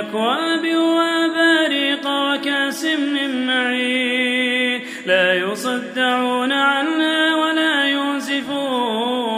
[0.00, 4.82] بأكواب وأباريق وكأس من معين.
[5.06, 9.30] لا يصدعون عنها ولا ينزفون.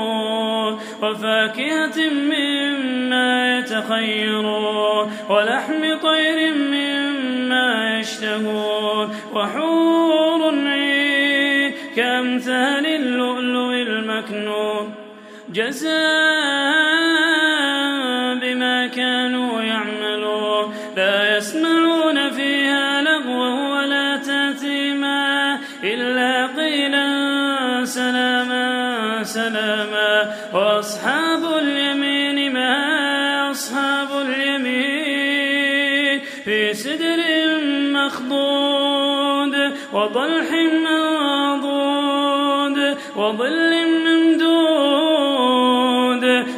[1.02, 5.12] وفاكهة مما يتخيرون.
[5.30, 9.16] ولحم طير مما يشتهون.
[9.34, 14.94] وحور عين كأمثال اللؤلؤ المكنون.
[15.52, 16.81] جزاء
[33.82, 37.20] أصحاب اليمين في سدر
[37.92, 39.54] مخضود
[39.92, 40.48] وضلح
[40.88, 42.78] منضود
[43.16, 43.72] وظل
[44.06, 45.04] ممدود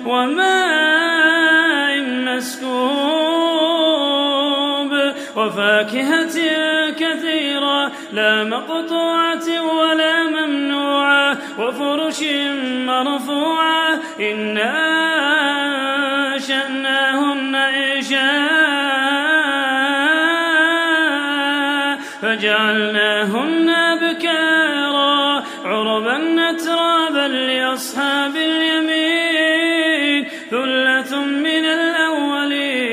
[0.06, 2.84] وماء مسكوب
[5.36, 6.36] وفاكهة
[6.90, 9.46] كثيرة لا مقطوعة
[9.78, 12.22] ولا ممنوعة وفرش
[12.86, 15.43] مرفوعة إنا
[22.24, 26.16] فجعلناهن أبكارا عربا
[26.50, 32.84] أترابا لأصحاب اليمين ثلة من الأولين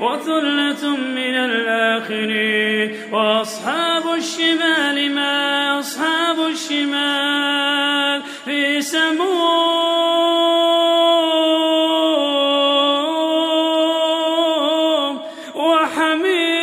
[0.00, 2.94] وثلة من الآخرين.
[3.12, 9.28] وأصحاب الشمال ما أصحاب الشمال؟ في سموم
[15.54, 16.57] وحميم.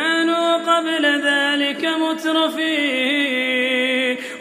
[0.00, 3.10] كانوا قبل ذلك مترفين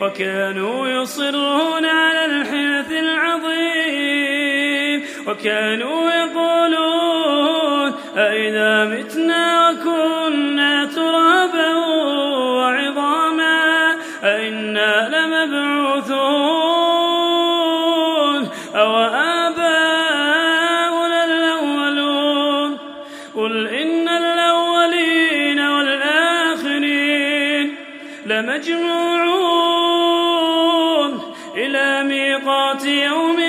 [0.02, 4.30] وكانوا يصرون على الحنث العظيم
[5.28, 9.19] وكانوا يقولون أئذا متنا
[28.30, 29.60] لمجموعون
[31.56, 33.49] إلى ميقات يوم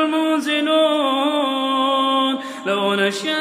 [3.11, 3.35] نشاء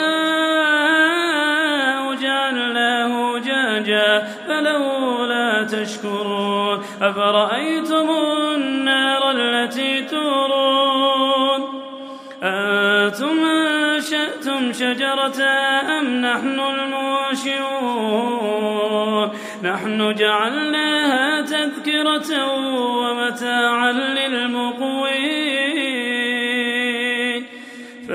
[2.15, 8.11] جعلناه جاجا فلولا تشكرون أفرأيتم
[8.57, 11.61] النار التي تورون
[12.43, 16.61] أنتم أنشأتم شجرتها أم نحن
[17.41, 18.01] المنشئون
[19.63, 22.47] نحن جعلناها تذكرة
[22.97, 25.20] ومتاعا للمقوين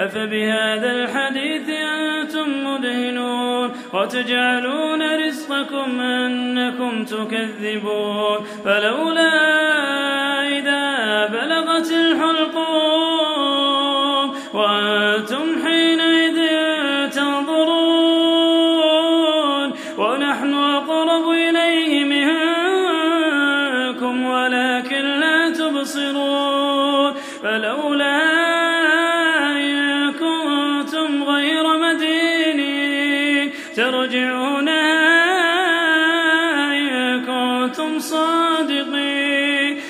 [0.00, 9.30] أفبهذا الحديث أنتم مدهنون وتجعلون رزقكم أنكم تكذبون فلولا
[10.48, 12.79] إذا بلغت الحلقوم